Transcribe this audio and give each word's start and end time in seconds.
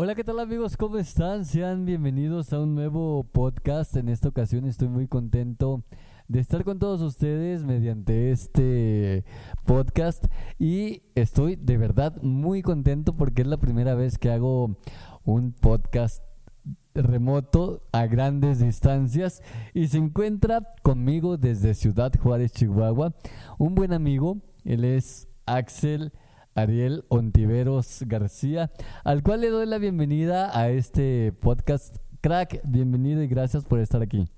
Hola, 0.00 0.14
¿qué 0.14 0.22
tal 0.22 0.38
amigos? 0.38 0.76
¿Cómo 0.76 0.96
están? 0.96 1.44
Sean 1.44 1.84
bienvenidos 1.84 2.52
a 2.52 2.60
un 2.60 2.76
nuevo 2.76 3.24
podcast. 3.24 3.96
En 3.96 4.08
esta 4.08 4.28
ocasión 4.28 4.64
estoy 4.64 4.86
muy 4.86 5.08
contento 5.08 5.82
de 6.28 6.38
estar 6.38 6.62
con 6.62 6.78
todos 6.78 7.00
ustedes 7.00 7.64
mediante 7.64 8.30
este 8.30 9.24
podcast 9.66 10.24
y 10.56 11.02
estoy 11.16 11.56
de 11.56 11.78
verdad 11.78 12.14
muy 12.22 12.62
contento 12.62 13.16
porque 13.16 13.42
es 13.42 13.48
la 13.48 13.56
primera 13.56 13.96
vez 13.96 14.18
que 14.18 14.30
hago 14.30 14.76
un 15.24 15.50
podcast 15.50 16.22
remoto 16.94 17.82
a 17.90 18.06
grandes 18.06 18.60
distancias 18.60 19.42
y 19.74 19.88
se 19.88 19.98
encuentra 19.98 20.74
conmigo 20.84 21.38
desde 21.38 21.74
Ciudad 21.74 22.12
Juárez, 22.22 22.52
Chihuahua, 22.52 23.16
un 23.58 23.74
buen 23.74 23.92
amigo, 23.92 24.38
él 24.64 24.84
es 24.84 25.26
Axel 25.44 26.12
Ariel 26.58 27.04
Ontiveros 27.08 28.02
García, 28.06 28.70
al 29.04 29.22
cual 29.22 29.40
le 29.40 29.50
doy 29.50 29.66
la 29.66 29.78
bienvenida 29.78 30.56
a 30.58 30.70
este 30.70 31.32
podcast. 31.40 31.96
Crack, 32.20 32.60
bienvenido 32.64 33.22
y 33.22 33.28
gracias 33.28 33.64
por 33.64 33.78
estar 33.78 34.02
aquí. 34.02 34.28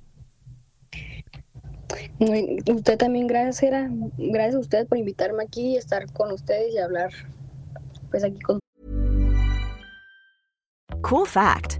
usted 2.19 2.99
también, 2.99 3.27
gracias, 3.27 3.91
gracias 4.19 4.55
a 4.55 4.59
usted 4.59 4.87
por 4.87 4.99
invitarme 4.99 5.43
aquí 5.43 5.73
y 5.73 5.77
estar 5.77 6.12
con 6.12 6.31
ustedes 6.33 6.75
y 6.75 6.79
hablar 6.79 7.11
pues 8.11 8.23
aquí 8.25 8.39
con 8.41 8.59
Cool 11.03 11.27
fact 11.27 11.80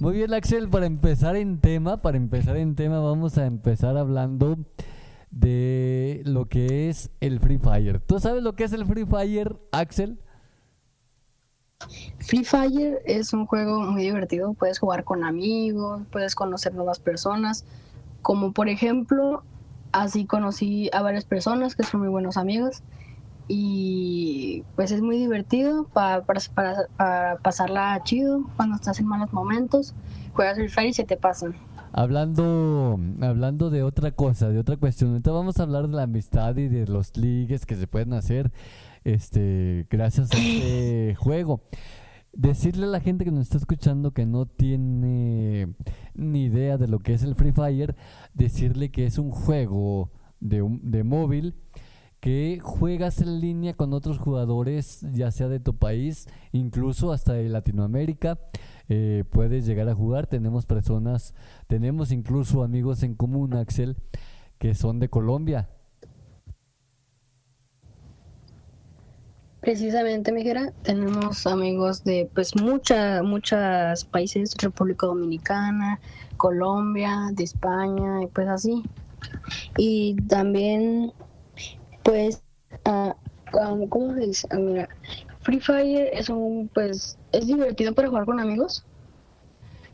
Muy 0.00 0.14
bien, 0.14 0.32
Axel, 0.32 0.70
para 0.70 0.86
empezar 0.86 1.36
en 1.36 1.60
tema, 1.60 1.98
para 1.98 2.16
empezar 2.16 2.56
en 2.56 2.74
tema, 2.74 3.00
vamos 3.00 3.36
a 3.36 3.44
empezar 3.44 3.98
hablando 3.98 4.56
de 5.30 6.22
lo 6.24 6.48
que 6.48 6.88
es 6.88 7.10
el 7.20 7.38
Free 7.38 7.58
Fire. 7.58 8.00
¿Tú 8.00 8.18
sabes 8.18 8.42
lo 8.42 8.54
que 8.54 8.64
es 8.64 8.72
el 8.72 8.86
Free 8.86 9.04
Fire, 9.04 9.58
Axel? 9.72 10.18
Free 12.18 12.44
Fire 12.44 13.02
es 13.04 13.34
un 13.34 13.44
juego 13.44 13.82
muy 13.82 14.04
divertido, 14.04 14.54
puedes 14.54 14.78
jugar 14.78 15.04
con 15.04 15.22
amigos, 15.22 16.00
puedes 16.10 16.34
conocer 16.34 16.74
nuevas 16.74 16.98
personas, 16.98 17.66
como 18.22 18.54
por 18.54 18.70
ejemplo, 18.70 19.42
así 19.92 20.24
conocí 20.24 20.88
a 20.94 21.02
varias 21.02 21.26
personas 21.26 21.76
que 21.76 21.82
son 21.82 22.00
muy 22.00 22.08
buenos 22.08 22.38
amigos 22.38 22.82
y 23.52 24.62
pues 24.76 24.92
es 24.92 25.02
muy 25.02 25.18
divertido 25.18 25.82
para, 25.92 26.24
para, 26.24 27.36
pasarla 27.42 28.00
chido 28.04 28.44
cuando 28.54 28.76
estás 28.76 29.00
en 29.00 29.06
malos 29.06 29.32
momentos. 29.32 29.92
Juegas 30.34 30.56
el 30.58 30.70
Fire 30.70 30.90
y 30.90 30.92
se 30.92 31.02
te 31.02 31.16
pasan. 31.16 31.56
Hablando, 31.92 32.96
hablando 33.20 33.68
de 33.70 33.82
otra 33.82 34.12
cosa, 34.12 34.50
de 34.50 34.60
otra 34.60 34.76
cuestión, 34.76 35.10
ahorita 35.10 35.32
vamos 35.32 35.58
a 35.58 35.64
hablar 35.64 35.88
de 35.88 35.96
la 35.96 36.04
amistad 36.04 36.56
y 36.58 36.68
de 36.68 36.86
los 36.86 37.16
ligues 37.16 37.66
que 37.66 37.74
se 37.74 37.88
pueden 37.88 38.12
hacer 38.12 38.52
este, 39.02 39.84
gracias 39.90 40.30
a 40.30 40.38
este 40.38 41.16
juego. 41.18 41.60
Decirle 42.32 42.86
a 42.86 42.90
la 42.90 43.00
gente 43.00 43.24
que 43.24 43.32
nos 43.32 43.42
está 43.42 43.58
escuchando 43.58 44.12
que 44.12 44.26
no 44.26 44.46
tiene 44.46 45.74
ni 46.14 46.44
idea 46.44 46.78
de 46.78 46.86
lo 46.86 47.00
que 47.00 47.14
es 47.14 47.24
el 47.24 47.34
Free 47.34 47.50
Fire, 47.50 47.96
decirle 48.32 48.92
que 48.92 49.06
es 49.06 49.18
un 49.18 49.32
juego 49.32 50.12
de, 50.38 50.64
de 50.82 51.02
móvil 51.02 51.56
que 52.20 52.58
juegas 52.62 53.20
en 53.22 53.40
línea 53.40 53.74
con 53.74 53.94
otros 53.94 54.18
jugadores, 54.18 55.00
ya 55.12 55.30
sea 55.30 55.48
de 55.48 55.58
tu 55.58 55.74
país, 55.76 56.28
incluso 56.52 57.12
hasta 57.12 57.32
de 57.32 57.48
Latinoamérica, 57.48 58.38
eh, 58.88 59.24
puedes 59.30 59.66
llegar 59.66 59.88
a 59.88 59.94
jugar. 59.94 60.26
Tenemos 60.26 60.66
personas, 60.66 61.34
tenemos 61.66 62.12
incluso 62.12 62.62
amigos 62.62 63.02
en 63.02 63.14
común, 63.14 63.54
Axel, 63.54 63.96
que 64.58 64.74
son 64.74 64.98
de 64.98 65.08
Colombia. 65.08 65.70
Precisamente, 69.60 70.32
Mijera, 70.32 70.72
tenemos 70.82 71.46
amigos 71.46 72.02
de 72.04 72.30
pues 72.34 72.56
muchas 72.56 73.22
muchos 73.22 74.04
países, 74.06 74.54
República 74.56 75.06
Dominicana, 75.06 76.00
Colombia, 76.38 77.28
de 77.32 77.44
España, 77.44 78.22
y 78.22 78.26
pues 78.28 78.48
así. 78.48 78.82
Y 79.76 80.16
también 80.28 81.12
pues, 82.10 82.42
uh, 82.86 83.88
¿cómo 83.88 84.14
se 84.14 84.20
dice? 84.20 84.48
Mira, 84.58 84.88
Free 85.42 85.60
Fire 85.60 86.10
es 86.12 86.28
un, 86.28 86.68
pues, 86.74 87.16
es 87.30 87.46
divertido 87.46 87.94
para 87.94 88.08
jugar 88.08 88.24
con 88.24 88.40
amigos. 88.40 88.84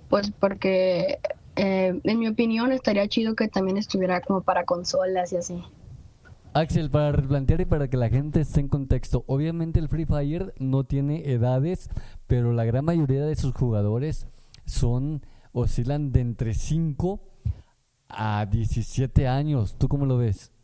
Pues 0.09 0.31
porque, 0.31 1.19
eh, 1.57 2.01
en 2.03 2.19
mi 2.19 2.29
opinión, 2.29 2.73
estaría 2.73 3.07
chido 3.09 3.35
que 3.35 3.49
también 3.49 3.77
estuviera 3.77 4.21
como 4.23 4.41
para 4.41 4.65
consolas 4.65 5.33
y 5.33 5.37
así. 5.37 5.63
Axel, 6.55 6.91
para 6.91 7.13
replantear 7.13 7.61
y 7.61 7.65
para 7.67 7.89
que 7.89 7.99
la 7.99 8.09
gente 8.09 8.41
esté 8.41 8.61
en 8.61 8.69
contexto, 8.69 9.25
obviamente 9.27 9.79
el 9.79 9.89
Free 9.89 10.07
Fire 10.07 10.55
no 10.59 10.85
tiene 10.85 11.31
edades, 11.31 11.91
pero 12.27 12.53
la 12.53 12.65
gran 12.65 12.87
mayoría 12.87 13.27
de 13.27 13.37
sus 13.37 13.53
jugadores 13.53 14.27
son, 14.65 15.21
oscilan 15.53 16.13
de 16.13 16.21
entre 16.21 16.55
5 16.55 17.21
a 18.09 18.47
17 18.47 19.29
años. 19.29 19.77
¿Tú 19.77 19.89
cómo 19.89 20.07
lo 20.07 20.17
ves? 20.17 20.56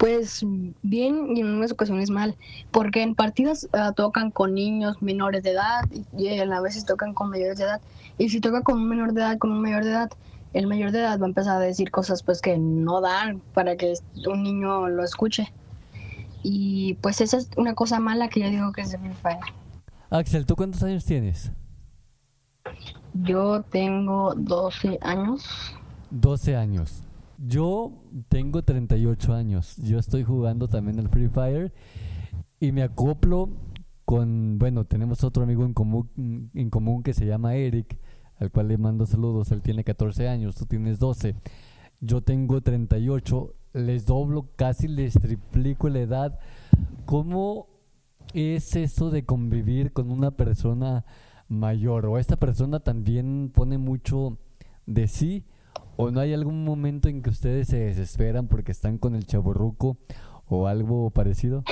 Pues 0.00 0.42
bien 0.80 1.36
y 1.36 1.40
en 1.40 1.46
unas 1.56 1.72
ocasiones 1.72 2.08
mal, 2.08 2.34
porque 2.70 3.02
en 3.02 3.14
partidas 3.14 3.68
ah, 3.74 3.92
tocan 3.92 4.30
con 4.30 4.54
niños 4.54 5.02
menores 5.02 5.42
de 5.42 5.50
edad 5.50 5.82
y, 6.16 6.38
a 6.38 6.60
veces 6.62 6.86
tocan 6.86 7.12
con 7.12 7.28
mayores 7.28 7.58
de 7.58 7.64
edad. 7.64 7.82
Y 8.16 8.30
si 8.30 8.40
toca 8.40 8.62
con 8.62 8.78
un 8.78 8.88
menor 8.88 9.12
de 9.12 9.20
edad, 9.20 9.36
con 9.36 9.52
un 9.52 9.60
mayor 9.60 9.84
de 9.84 9.90
edad, 9.90 10.10
el 10.54 10.66
mayor 10.66 10.90
de 10.92 11.00
edad 11.00 11.20
va 11.20 11.26
a 11.26 11.28
empezar 11.28 11.58
a 11.58 11.60
decir 11.60 11.90
cosas 11.90 12.22
pues 12.22 12.40
que 12.40 12.56
no 12.56 13.02
dan 13.02 13.42
para 13.52 13.76
que 13.76 13.92
un 14.26 14.42
niño 14.42 14.88
lo 14.88 15.04
escuche. 15.04 15.52
Y 16.42 16.94
pues 17.02 17.20
esa 17.20 17.36
es 17.36 17.50
una 17.58 17.74
cosa 17.74 18.00
mala 18.00 18.28
que 18.28 18.40
yo 18.40 18.48
digo 18.48 18.72
que 18.72 18.80
es 18.80 18.92
de 18.92 18.98
Free 18.98 19.12
Fire. 19.12 19.38
Axel, 20.08 20.46
¿tú 20.46 20.56
cuántos 20.56 20.82
años 20.82 21.04
tienes? 21.04 21.52
Yo 23.12 23.64
tengo 23.64 24.32
12 24.34 24.98
años. 25.02 25.44
12 26.10 26.56
años. 26.56 27.02
Yo 27.42 28.04
tengo 28.28 28.62
38 28.62 29.32
años. 29.32 29.76
Yo 29.78 29.98
estoy 29.98 30.24
jugando 30.24 30.68
también 30.68 30.98
el 30.98 31.08
Free 31.08 31.28
Fire 31.28 31.72
y 32.58 32.70
me 32.72 32.82
acoplo 32.82 33.48
con, 34.04 34.58
bueno, 34.58 34.84
tenemos 34.84 35.24
otro 35.24 35.44
amigo 35.44 35.64
en 35.64 35.72
común, 35.72 36.50
en 36.52 36.68
común 36.68 37.02
que 37.02 37.14
se 37.14 37.24
llama 37.24 37.54
Eric, 37.54 37.98
al 38.36 38.50
cual 38.50 38.68
le 38.68 38.76
mando 38.76 39.06
saludos. 39.06 39.52
Él 39.52 39.62
tiene 39.62 39.84
14 39.84 40.28
años, 40.28 40.54
tú 40.54 40.66
tienes 40.66 40.98
12. 40.98 41.34
Yo 42.00 42.20
tengo 42.20 42.60
38. 42.60 43.54
Les 43.72 44.04
doblo, 44.04 44.50
casi 44.56 44.86
les 44.86 45.14
triplico 45.14 45.88
la 45.88 46.00
edad. 46.00 46.38
¿Cómo 47.06 47.68
es 48.34 48.76
eso 48.76 49.10
de 49.10 49.24
convivir 49.24 49.94
con 49.94 50.10
una 50.10 50.32
persona 50.32 51.06
mayor? 51.48 52.04
¿O 52.04 52.18
esta 52.18 52.36
persona 52.36 52.80
también 52.80 53.50
pone 53.54 53.78
mucho 53.78 54.36
de 54.84 55.08
sí? 55.08 55.46
¿O 56.00 56.10
no 56.10 56.20
hay 56.20 56.32
algún 56.32 56.64
momento 56.64 57.08
en 57.08 57.22
que 57.22 57.30
ustedes 57.30 57.68
se 57.68 57.78
desesperan 57.78 58.48
porque 58.48 58.72
están 58.72 58.98
con 58.98 59.14
el 59.14 59.26
chaborruco 59.26 59.96
o 60.46 60.66
algo 60.66 61.10
parecido? 61.10 61.62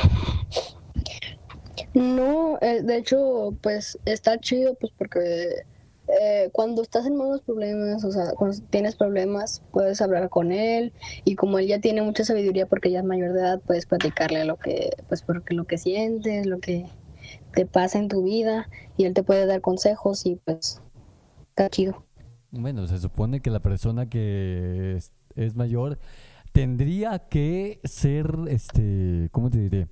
No, 1.94 2.58
eh, 2.60 2.82
de 2.82 2.96
hecho, 2.98 3.54
pues 3.62 3.98
está 4.04 4.38
chido, 4.38 4.75
pues 4.75 4.92
porque 4.96 5.64
eh, 6.08 6.50
cuando 6.52 6.82
estás 6.82 7.06
en 7.06 7.16
malos 7.16 7.40
problemas, 7.42 8.04
o 8.04 8.12
sea, 8.12 8.32
cuando 8.32 8.56
tienes 8.70 8.96
problemas, 8.96 9.62
puedes 9.72 10.00
hablar 10.00 10.28
con 10.28 10.52
él 10.52 10.92
y 11.25 11.34
como 11.34 11.58
él 11.58 11.66
ya 11.66 11.80
tiene 11.80 12.02
mucha 12.02 12.25
sabiduría 12.25 12.66
porque 12.66 12.90
ya 12.90 13.00
es 13.00 13.04
mayor 13.04 13.32
de 13.32 13.40
edad, 13.40 13.60
puedes 13.66 13.86
platicarle 13.86 14.44
lo 14.44 14.56
que, 14.56 14.90
pues 15.08 15.22
porque 15.22 15.54
lo 15.54 15.64
que 15.64 15.78
sientes, 15.78 16.46
lo 16.46 16.60
que 16.60 16.86
te 17.52 17.66
pasa 17.66 17.98
en 17.98 18.08
tu 18.08 18.22
vida 18.22 18.69
y 18.96 19.04
él 19.04 19.14
te 19.14 19.22
puede 19.22 19.46
dar 19.46 19.60
consejos 19.60 20.25
y 20.26 20.36
pues 20.36 20.80
está 21.50 21.69
chido. 21.69 22.07
Bueno, 22.50 22.87
se 22.87 22.99
supone 22.99 23.41
que 23.41 23.50
la 23.50 23.61
persona 23.61 24.06
que 24.09 24.99
es, 25.37 25.55
mayor 25.55 25.99
tendría 26.53 27.29
que 27.29 27.81
ser, 27.85 28.35
este, 28.49 29.29
¿cómo 29.33 29.50
te 29.50 29.59
diré? 29.59 29.89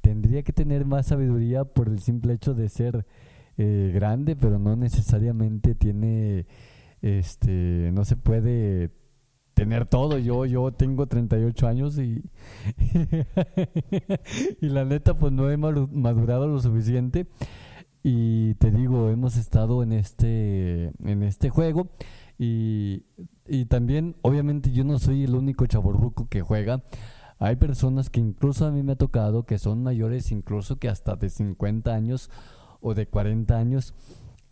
Tendría 0.00 0.42
que 0.42 0.54
tener 0.54 0.86
más 0.86 1.08
sabiduría 1.08 1.64
por 1.64 1.88
el 1.88 2.00
simple 2.00 2.32
hecho 2.32 2.54
de 2.54 2.70
ser 2.70 3.06
eh, 3.58 3.90
grande, 3.94 4.34
pero 4.34 4.58
no 4.58 4.76
necesariamente 4.76 5.74
tiene, 5.74 6.46
este, 7.02 7.90
no 7.92 8.06
se 8.06 8.16
puede 8.16 8.90
tener 9.52 9.84
todo. 9.84 10.18
Yo, 10.18 10.46
yo 10.46 10.72
tengo 10.72 11.06
38 11.06 11.68
años 11.68 11.98
y, 11.98 12.24
y 14.62 14.68
la 14.70 14.86
neta, 14.86 15.18
pues 15.18 15.32
no 15.34 15.50
he 15.50 15.58
madurado 15.58 16.48
lo 16.48 16.60
suficiente. 16.60 17.26
Y 18.02 18.54
te 18.54 18.70
digo, 18.70 19.10
hemos 19.10 19.36
estado 19.36 19.82
en 19.82 19.92
este, 19.92 20.92
en 21.04 21.22
este 21.22 21.50
juego 21.50 21.90
y, 22.38 23.04
y 23.46 23.66
también, 23.66 24.16
obviamente, 24.22 24.72
yo 24.72 24.84
no 24.84 24.98
soy 24.98 25.24
el 25.24 25.34
único 25.34 25.66
chaborruco 25.66 26.28
que 26.28 26.40
juega. 26.40 26.82
Hay 27.38 27.56
personas 27.56 28.10
que 28.10 28.20
incluso 28.20 28.66
a 28.66 28.70
mí 28.70 28.82
me 28.82 28.92
ha 28.92 28.96
tocado 28.96 29.44
que 29.44 29.58
son 29.58 29.82
mayores, 29.82 30.30
incluso 30.32 30.78
que 30.78 30.88
hasta 30.88 31.16
de 31.16 31.28
50 31.28 31.92
años 31.92 32.30
o 32.80 32.94
de 32.94 33.06
40 33.06 33.56
años. 33.56 33.94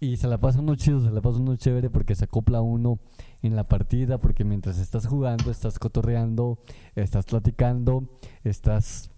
Y 0.00 0.16
se 0.16 0.28
la 0.28 0.38
pasa 0.38 0.60
uno 0.60 0.74
chido, 0.74 1.02
se 1.02 1.10
la 1.10 1.20
pasa 1.20 1.38
uno 1.38 1.56
chévere 1.56 1.90
porque 1.90 2.14
se 2.14 2.24
acopla 2.24 2.60
uno 2.60 2.98
en 3.42 3.56
la 3.56 3.64
partida, 3.64 4.18
porque 4.18 4.44
mientras 4.44 4.78
estás 4.78 5.06
jugando, 5.06 5.50
estás 5.50 5.78
cotorreando, 5.78 6.58
estás 6.94 7.24
platicando, 7.24 8.08
estás... 8.44 9.10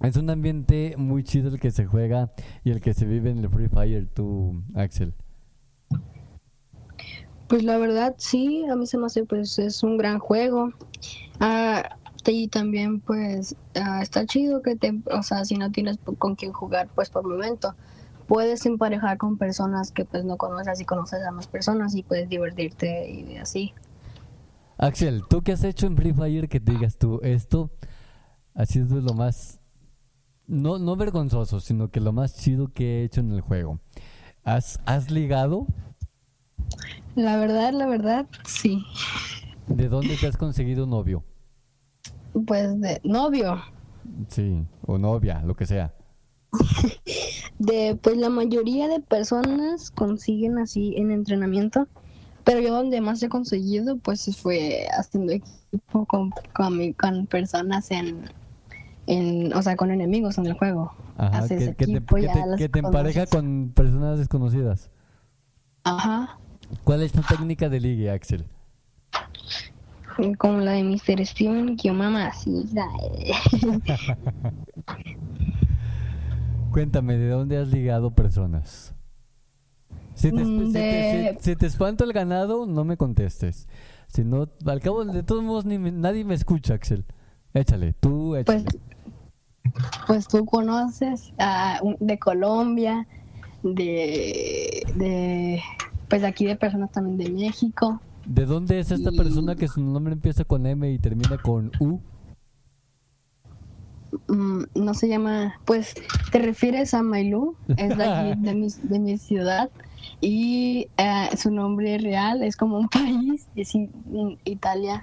Es 0.00 0.16
un 0.16 0.30
ambiente 0.30 0.94
muy 0.96 1.24
chido 1.24 1.48
el 1.48 1.58
que 1.58 1.70
se 1.70 1.84
juega 1.86 2.32
y 2.62 2.70
el 2.70 2.80
que 2.80 2.94
se 2.94 3.04
vive 3.04 3.30
en 3.30 3.38
el 3.38 3.50
Free 3.50 3.68
Fire, 3.68 4.06
tú, 4.06 4.62
Axel. 4.74 5.12
Pues 7.48 7.64
la 7.64 7.78
verdad 7.78 8.14
sí, 8.18 8.64
a 8.70 8.76
mí 8.76 8.86
se 8.86 8.98
me 8.98 9.06
hace 9.06 9.24
pues 9.24 9.58
es 9.58 9.82
un 9.82 9.96
gran 9.96 10.18
juego. 10.18 10.70
Ah, 11.40 11.98
y 12.26 12.48
también 12.48 13.00
pues 13.00 13.56
ah, 13.74 14.02
está 14.02 14.26
chido 14.26 14.62
que 14.62 14.76
te, 14.76 15.00
o 15.10 15.22
sea, 15.22 15.44
si 15.44 15.56
no 15.56 15.70
tienes 15.72 15.98
con 16.18 16.36
quién 16.36 16.52
jugar 16.52 16.88
pues 16.94 17.10
por 17.10 17.26
momento, 17.26 17.74
puedes 18.26 18.66
emparejar 18.66 19.16
con 19.16 19.38
personas 19.38 19.90
que 19.90 20.04
pues 20.04 20.24
no 20.24 20.36
conoces 20.36 20.80
y 20.80 20.84
conoces 20.84 21.24
a 21.24 21.30
más 21.30 21.46
personas 21.46 21.94
y 21.94 22.02
puedes 22.02 22.28
divertirte 22.28 23.10
y 23.10 23.36
así. 23.36 23.72
Axel, 24.76 25.22
¿tú 25.28 25.42
qué 25.42 25.52
has 25.52 25.64
hecho 25.64 25.86
en 25.86 25.96
Free 25.96 26.12
Fire 26.12 26.48
que 26.48 26.60
te 26.60 26.72
digas 26.72 26.98
tú 26.98 27.20
esto 27.22 27.70
ha 28.54 28.66
sido 28.66 29.00
lo 29.00 29.14
más, 29.14 29.57
no, 30.48 30.78
no 30.78 30.96
vergonzoso, 30.96 31.60
sino 31.60 31.90
que 31.90 32.00
lo 32.00 32.12
más 32.12 32.36
chido 32.36 32.72
que 32.72 33.00
he 33.00 33.04
hecho 33.04 33.20
en 33.20 33.32
el 33.32 33.40
juego? 33.40 33.80
¿Has, 34.42 34.80
has 34.84 35.10
ligado? 35.10 35.66
La 37.14 37.36
verdad, 37.36 37.72
la 37.72 37.86
verdad, 37.86 38.26
sí. 38.44 38.84
¿De 39.68 39.88
dónde 39.88 40.16
te 40.16 40.26
has 40.26 40.36
conseguido 40.36 40.86
novio? 40.86 41.22
Pues 42.46 42.80
de 42.80 43.00
novio, 43.04 43.60
Sí, 44.28 44.64
o 44.86 44.98
novia, 44.98 45.42
lo 45.44 45.54
que 45.54 45.66
sea. 45.66 45.94
de 47.58 47.98
pues 48.00 48.16
la 48.16 48.30
mayoría 48.30 48.88
de 48.88 49.00
personas 49.00 49.90
consiguen 49.90 50.58
así 50.58 50.94
en 50.96 51.10
entrenamiento, 51.10 51.86
pero 52.44 52.60
yo 52.60 52.72
donde 52.72 53.00
más 53.00 53.22
he 53.22 53.28
conseguido 53.28 53.98
pues 53.98 54.34
fue 54.36 54.86
haciendo 54.98 55.32
equipo 55.32 56.06
con, 56.06 56.32
con, 56.54 56.92
con 56.94 57.26
personas 57.26 57.90
en, 57.90 58.30
en, 59.08 59.52
o 59.54 59.62
sea, 59.62 59.74
con 59.76 59.90
enemigos 59.90 60.38
en 60.38 60.46
el 60.46 60.52
juego. 60.52 60.92
Ajá, 61.16 61.38
Haces 61.38 61.74
que, 61.76 61.86
que 61.86 62.00
te, 62.00 62.04
que 62.14 62.22
ya 62.22 62.32
te- 62.32 62.46
las 62.46 62.58
que 62.58 62.68
te 62.68 62.78
empareja 62.78 63.26
con 63.26 63.72
personas 63.74 64.18
desconocidas. 64.18 64.90
Ajá, 65.84 66.38
¿Cuál 66.84 67.02
es 67.02 67.12
tu 67.12 67.22
técnica 67.22 67.68
de 67.68 67.80
ligue, 67.80 68.10
Axel? 68.10 68.44
como 70.38 70.58
la 70.58 70.72
de 70.72 70.82
Mr. 70.84 71.24
Steven, 71.24 71.76
que 71.76 71.92
mamá, 71.92 72.32
sí, 72.32 72.64
Cuéntame, 76.72 77.16
¿de 77.16 77.28
dónde 77.30 77.56
has 77.58 77.68
ligado 77.68 78.10
personas? 78.10 78.94
Si 80.14 80.30
te, 80.32 80.44
si 80.44 80.72
te- 80.72 81.36
si- 81.40 81.50
si 81.50 81.56
te 81.56 81.66
espanto 81.66 82.04
el 82.04 82.12
ganado, 82.12 82.66
no 82.66 82.84
me 82.84 82.96
contestes. 82.96 83.68
Si 84.08 84.24
no, 84.24 84.48
al 84.66 84.80
cabo, 84.80 85.04
de 85.04 85.22
todos 85.22 85.42
modos, 85.44 85.64
ni 85.64 85.78
me- 85.78 85.92
nadie 85.92 86.24
me 86.24 86.34
escucha, 86.34 86.74
Axel. 86.74 87.04
Échale, 87.54 87.92
tú 87.94 88.34
échale. 88.36 88.64
pues, 88.64 88.78
pues 90.06 90.26
tú 90.28 90.44
conoces 90.44 91.32
de 92.00 92.18
Colombia, 92.18 93.06
de, 93.62 94.82
de, 94.94 95.62
pues 96.08 96.24
aquí 96.24 96.46
de 96.46 96.56
personas 96.56 96.90
también 96.92 97.18
de 97.18 97.30
México. 97.30 98.00
¿De 98.26 98.44
dónde 98.46 98.78
es 98.80 98.90
esta 98.90 99.10
y- 99.12 99.16
persona 99.16 99.54
que 99.54 99.68
su 99.68 99.80
nombre 99.80 100.12
empieza 100.12 100.44
con 100.44 100.66
M 100.66 100.90
y 100.90 100.98
termina 100.98 101.38
con 101.38 101.72
U? 101.80 102.00
Mm, 104.28 104.64
no 104.74 104.94
se 104.94 105.08
llama, 105.08 105.54
pues 105.64 105.94
te 106.32 106.38
refieres 106.38 106.94
a 106.94 107.02
Mailú, 107.02 107.56
es 107.76 107.96
de 107.96 108.04
aquí, 108.04 108.40
de 108.40 108.54
mi, 108.54 108.68
de 108.82 108.98
mi 108.98 109.18
ciudad, 109.18 109.70
y 110.20 110.88
eh, 110.96 111.28
su 111.36 111.50
nombre 111.50 111.98
real 111.98 112.42
es 112.42 112.56
como 112.56 112.78
un 112.78 112.88
país, 112.88 113.46
es 113.54 113.72
Italia. 114.44 115.02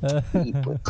Y, 0.44 0.52
pues, 0.52 0.80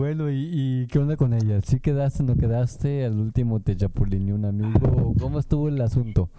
Bueno, 0.00 0.30
¿y, 0.30 0.48
y 0.50 0.86
qué 0.86 0.98
onda 0.98 1.18
con 1.18 1.34
ella? 1.34 1.60
¿Sí 1.60 1.78
quedaste, 1.78 2.22
no 2.22 2.34
quedaste? 2.34 3.04
¿Al 3.04 3.18
último 3.18 3.60
te 3.60 3.76
chapulineó 3.76 4.34
un 4.34 4.46
amigo? 4.46 5.12
¿Cómo 5.20 5.38
estuvo 5.38 5.68
el 5.68 5.78
asunto? 5.82 6.30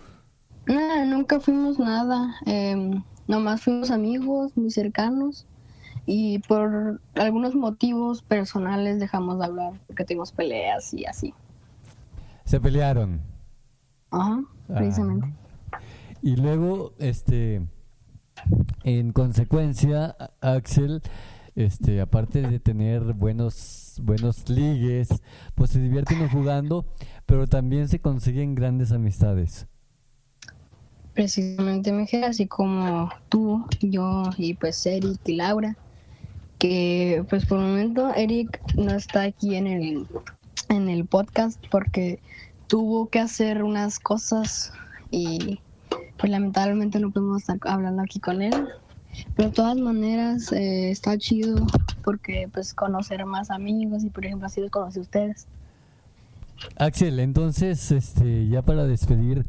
nada, 0.66 1.06
nunca 1.06 1.40
fuimos 1.40 1.78
nada, 1.78 2.34
em, 2.48 3.04
nomás 3.28 3.62
fuimos 3.62 3.92
amigos 3.92 4.58
muy 4.58 4.72
cercanos 4.72 5.46
y 6.08 6.40
por 6.40 7.02
algunos 7.13 7.54
motivos 7.54 8.24
personales 8.24 9.00
dejamos 9.00 9.38
de 9.38 9.46
hablar 9.46 9.74
porque 9.86 10.06
tuvimos 10.06 10.32
peleas 10.32 10.91
y 10.96 11.06
así. 11.06 11.32
Se 12.46 12.60
pelearon. 12.60 13.22
Ajá, 14.10 14.44
precisamente. 14.70 15.32
Ah. 15.72 15.80
Y 16.24 16.36
luego, 16.36 16.94
este, 16.98 17.62
en 18.84 19.12
consecuencia, 19.12 20.15
Axel, 20.41 21.03
este, 21.65 22.01
aparte 22.01 22.41
de 22.41 22.60
tener 22.60 23.01
buenos, 23.13 24.00
buenos 24.03 24.50
ligues, 24.50 25.10
pues 25.56 25.72
se 25.72 25.80
divierte 25.80 26.15
uno 26.15 26.30
jugando, 26.30 26.86
pero 27.25 27.48
también 27.48 27.88
se 27.88 28.00
consiguen 28.00 28.56
grandes 28.56 28.91
amistades. 28.91 29.68
precisamente 31.13 31.91
Mejía, 31.91 32.27
así 32.27 32.48
como 32.48 33.10
tú, 33.30 33.65
yo 33.82 34.24
y 34.38 34.53
pues 34.53 34.86
Eric 34.86 35.20
y 35.25 35.36
Laura, 35.36 35.75
que 36.58 37.25
pues 37.30 37.46
por 37.46 37.60
el 37.60 37.65
momento 37.65 38.13
Eric 38.15 38.62
no 38.75 38.91
está 38.91 39.24
aquí 39.24 39.56
en 39.56 39.68
el, 39.68 40.08
en 40.70 40.89
el 40.89 41.06
podcast 41.06 41.60
porque 41.70 42.20
tuvo 42.68 43.10
que 43.10 43.20
hacer 43.20 43.63
unas 43.63 44.00
cosas 44.00 44.72
y 45.10 45.60
pues 46.18 46.32
lamentablemente 46.32 47.00
no 47.00 47.12
podemos 47.12 47.41
estar 47.41 47.58
hablando 47.63 48.03
aquí 48.03 48.20
con 48.20 48.41
él. 48.41 48.70
Pero 49.36 49.50
de 49.50 49.56
todas 49.56 49.77
maneras 49.77 50.51
eh, 50.51 50.91
está 50.91 51.18
chido 51.18 51.65
porque 52.03 52.50
pues 52.51 52.74
conocer 52.74 53.25
más 53.25 53.51
amigos 53.51 54.03
y 54.03 54.10
por 54.10 54.25
ejemplo 54.25 54.48
así 54.48 54.62
los 54.62 54.72
conocí 54.72 55.00
a 55.00 55.01
ustedes. 55.01 55.48
Axel, 56.77 57.20
entonces, 57.20 57.91
este, 57.91 58.48
ya 58.48 58.62
para 58.62 58.84
despedir, 58.86 59.46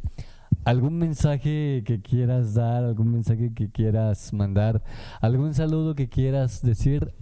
¿algún 0.65 0.99
mensaje 0.99 1.83
que 1.85 2.01
quieras 2.01 2.55
dar, 2.55 2.85
algún 2.85 3.13
mensaje 3.13 3.53
que 3.55 3.71
quieras 3.71 4.33
mandar, 4.33 4.83
algún 5.21 5.55
saludo 5.55 5.95
que 5.95 6.09
quieras 6.09 6.63
decir? 6.63 7.13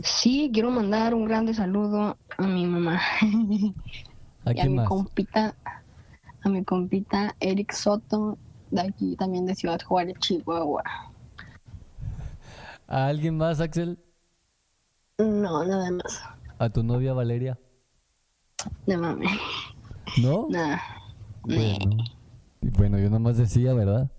Sí, 0.00 0.50
quiero 0.52 0.70
mandar 0.70 1.14
un 1.14 1.24
grande 1.24 1.54
saludo 1.54 2.16
a 2.36 2.46
mi 2.46 2.66
mamá. 2.66 3.00
¿A 4.44 4.52
y 4.54 4.60
a 4.60 4.64
mi 4.64 4.76
más? 4.76 4.88
compita, 4.88 5.54
a 6.42 6.48
mi 6.48 6.64
compita 6.64 7.34
Eric 7.40 7.72
Soto, 7.72 8.38
de 8.70 8.80
aquí 8.80 9.16
también 9.16 9.46
de 9.46 9.54
Ciudad 9.54 9.80
Juárez, 9.82 10.16
Chihuahua. 10.18 10.82
¿A 12.86 13.06
alguien 13.06 13.36
más, 13.36 13.60
Axel? 13.60 13.98
No, 15.18 15.64
nada 15.64 15.90
más. 15.90 16.22
¿A 16.58 16.70
tu 16.70 16.82
novia 16.82 17.12
Valeria? 17.12 17.58
No 18.86 18.98
mames. 18.98 19.30
¿No? 20.20 20.46
Nada. 20.48 20.80
Bueno, 21.42 21.96
y 22.60 22.70
bueno, 22.70 22.98
yo 22.98 23.10
nomás 23.10 23.36
decía, 23.36 23.72
¿verdad? 23.74 24.10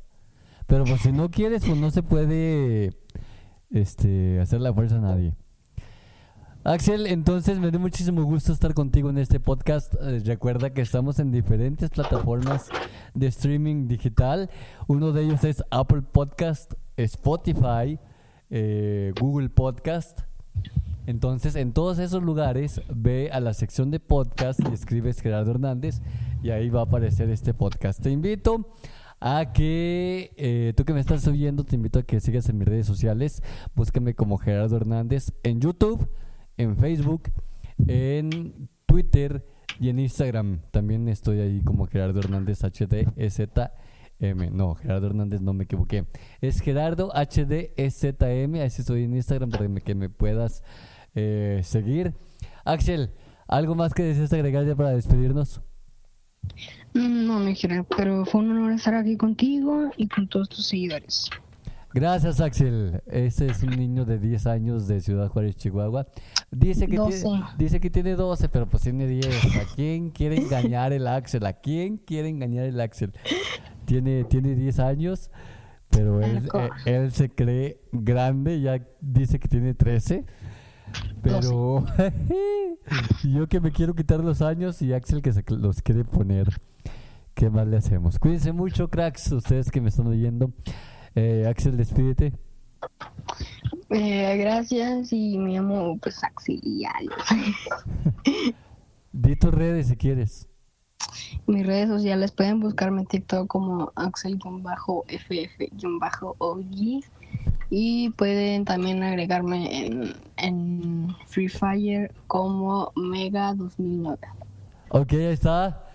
Pero 0.68 0.84
pues 0.84 1.02
si 1.02 1.12
no 1.12 1.30
quieres, 1.30 1.66
pues 1.66 1.78
no 1.78 1.90
se 1.92 2.04
puede 2.04 2.92
este, 3.72 4.40
hacer 4.40 4.62
la 4.62 4.74
fuerza 4.74 4.98
a 4.98 5.02
nadie. 5.02 5.36
Axel, 6.66 7.08
entonces 7.08 7.58
me 7.58 7.72
dio 7.72 7.80
muchísimo 7.80 8.22
gusto 8.24 8.52
estar 8.52 8.74
contigo 8.74 9.10
en 9.10 9.18
este 9.18 9.40
podcast. 9.40 9.96
Eh, 10.02 10.22
recuerda 10.26 10.72
que 10.72 10.82
estamos 10.82 11.18
en 11.20 11.32
diferentes 11.32 11.90
plataformas 11.90 12.68
de 13.14 13.28
streaming 13.28 13.88
digital. 13.88 14.50
Uno 14.88 15.14
de 15.14 15.24
ellos 15.24 15.44
es 15.46 15.64
Apple 15.72 16.02
Podcast, 16.02 16.74
Spotify, 16.98 17.98
eh, 18.50 19.14
Google 19.20 19.50
Podcast. 19.50 20.24
Entonces, 21.06 21.56
en 21.56 21.72
todos 21.72 21.98
esos 21.98 22.22
lugares, 22.22 22.82
ve 22.94 23.30
a 23.32 23.40
la 23.40 23.54
sección 23.54 23.90
de 23.90 24.02
podcast 24.02 24.60
y 24.60 24.74
escribes 24.74 25.22
Gerardo 25.22 25.52
Hernández 25.52 26.02
y 26.44 26.50
ahí 26.50 26.70
va 26.70 26.82
a 26.82 26.84
aparecer 26.84 27.30
este 27.30 27.54
podcast. 27.54 28.04
Te 28.04 28.12
invito 28.12 28.68
a 29.22 29.54
que 29.54 30.34
eh, 30.36 30.74
tú 30.76 30.84
que 30.84 30.94
me 30.94 31.00
estás 31.00 31.26
oyendo, 31.26 31.64
te 31.64 31.78
invito 31.78 32.00
a 32.00 32.04
que 32.04 32.20
sigas 32.20 32.50
en 32.50 32.58
mis 32.58 32.68
redes 32.68 32.86
sociales. 32.86 33.42
Búscame 33.76 34.14
como 34.14 34.38
Gerardo 34.38 34.76
Hernández 34.76 35.32
en 35.44 35.62
YouTube, 35.62 36.10
en 36.60 36.76
Facebook, 36.78 37.32
en 37.88 38.70
Twitter 38.86 39.46
y 39.80 39.90
en 39.90 39.98
Instagram. 40.00 40.60
También 40.72 41.08
estoy 41.08 41.40
ahí 41.40 41.62
como 41.62 41.88
Gerardo 41.88 42.20
Hernández 42.20 42.60
HDZM. 42.64 43.40
No, 44.52 44.76
Gerardo 44.76 45.08
Hernández, 45.08 45.42
no 45.42 45.54
me 45.54 45.64
equivoqué. 45.64 46.06
Es 46.42 46.60
Gerardo 46.60 47.12
HDZM. 47.14 48.62
Así 48.62 48.82
estoy 48.82 49.06
en 49.06 49.16
Instagram 49.16 49.50
para 49.50 49.74
que 49.80 49.96
me 49.96 50.10
puedas 50.10 50.62
eh, 51.16 51.62
seguir. 51.64 52.14
Axel, 52.66 53.12
¿algo 53.48 53.74
más 53.74 53.94
que 53.94 54.04
deseas 54.04 54.34
agregar 54.34 54.66
ya 54.66 54.76
para 54.76 54.90
despedirnos? 54.90 55.62
No, 56.94 57.40
me 57.40 57.56
quiero, 57.56 57.86
pero 57.96 58.26
fue 58.26 58.42
un 58.42 58.52
honor 58.52 58.74
estar 58.74 58.96
aquí 58.96 59.16
contigo 59.16 59.92
y 59.96 60.10
con 60.10 60.28
todos 60.28 60.50
tus 60.50 60.68
seguidores. 60.68 61.30
Gracias, 61.92 62.40
Axel. 62.40 63.02
Este 63.08 63.48
es 63.48 63.64
un 63.64 63.72
niño 63.72 64.06
de 64.06 64.20
10 64.20 64.46
años 64.46 64.88
de 64.88 65.02
Ciudad 65.02 65.28
Juárez, 65.28 65.56
Chihuahua. 65.56 66.06
Dice 66.52 66.88
que, 66.88 66.98
tiene, 66.98 67.44
dice 67.60 67.80
que 67.80 67.90
tiene 67.92 68.16
12, 68.16 68.50
pero 68.50 68.68
pues 68.68 68.82
tiene 68.82 69.06
10. 69.06 69.56
¿A 69.56 69.76
quién 69.76 70.10
quiere 70.10 70.38
engañar 70.38 70.94
el 70.94 71.06
Axel? 71.08 71.46
¿A 71.46 71.54
quién 71.54 71.98
quiere 71.98 72.30
engañar 72.30 72.66
el 72.66 72.82
Axel? 72.82 73.14
Tiene, 73.86 74.24
tiene 74.24 74.56
10 74.56 74.80
años, 74.80 75.30
pero 75.90 76.22
él, 76.22 76.50
eh, 76.54 76.70
él 76.86 77.12
se 77.12 77.30
cree 77.30 77.82
grande, 77.92 78.62
ya 78.62 78.84
dice 79.00 79.40
que 79.40 79.48
tiene 79.48 79.76
13. 79.76 80.26
Pero 81.22 81.86
yo 83.24 83.48
que 83.48 83.60
me 83.60 83.72
quiero 83.72 83.94
quitar 83.94 84.24
los 84.24 84.42
años 84.42 84.82
y 84.82 84.94
Axel 84.94 85.22
que 85.22 85.34
se 85.34 85.44
los 85.50 85.82
quiere 85.84 86.04
poner. 86.04 86.48
¿Qué 87.36 87.50
más 87.50 87.68
le 87.68 87.78
hacemos? 87.78 88.18
Cuídense 88.18 88.52
mucho, 88.52 88.90
cracks, 88.90 89.32
ustedes 89.32 89.70
que 89.72 89.82
me 89.82 89.90
están 89.90 90.08
oyendo. 90.08 90.52
Eh, 91.16 91.46
Axel, 91.48 91.78
despídete. 91.78 92.34
Eh, 93.90 94.38
gracias 94.38 95.12
y 95.12 95.38
me 95.38 95.54
llamo 95.54 95.98
pues 95.98 96.24
Axel 96.24 96.60
y 96.64 96.86
Di 99.12 99.36
tus 99.36 99.52
redes 99.54 99.88
si 99.88 99.98
quieres. 99.98 100.48
Mis 101.48 101.66
redes 101.66 101.90
sociales 101.90 102.32
pueden 102.32 102.60
buscarme 102.60 103.02
en 103.02 103.08
TikTok 103.08 103.48
como 103.48 103.92
Axel-FF-OG 103.96 104.64
y 107.72 108.10
pueden 108.12 108.66
también 108.66 109.02
agregarme 109.04 109.86
en, 109.86 110.14
en 110.38 111.16
Free 111.28 111.50
Fire 111.50 112.14
como 112.28 112.92
Mega 112.96 113.54
2009. 113.56 114.20
Ok, 114.90 115.14
ahí 115.14 115.26
está. 115.26 115.86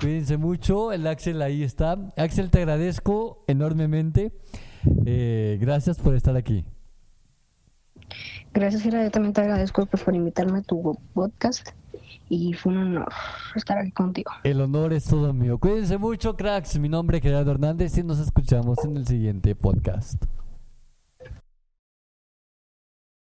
Cuídense 0.00 0.36
mucho. 0.36 0.92
El 0.92 1.06
Axel 1.06 1.42
ahí 1.42 1.62
está. 1.62 1.98
Axel, 2.16 2.50
te 2.50 2.58
agradezco 2.58 3.44
enormemente. 3.46 4.32
Eh, 5.06 5.58
gracias 5.60 5.98
por 5.98 6.14
estar 6.14 6.36
aquí. 6.36 6.64
Gracias. 8.52 8.84
Yo 8.84 9.10
también 9.10 9.32
te 9.32 9.40
agradezco 9.40 9.86
pues, 9.86 10.02
por 10.02 10.14
invitarme 10.14 10.58
a 10.58 10.62
tu 10.62 10.98
podcast. 11.12 11.70
Y 12.28 12.54
fue 12.54 12.72
un 12.72 12.78
honor 12.78 13.12
estar 13.54 13.78
aquí 13.78 13.90
contigo. 13.90 14.30
El 14.44 14.60
honor 14.60 14.92
es 14.92 15.04
todo 15.04 15.32
mío. 15.32 15.58
Cuídense 15.58 15.98
mucho, 15.98 16.36
cracks. 16.36 16.78
Mi 16.78 16.88
nombre 16.88 17.18
es 17.18 17.22
Gerardo 17.22 17.50
Hernández 17.50 17.96
y 17.98 18.02
nos 18.02 18.18
escuchamos 18.18 18.82
en 18.84 18.96
el 18.96 19.06
siguiente 19.06 19.54
podcast. 19.54 20.24